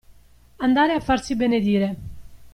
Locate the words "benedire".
1.35-1.95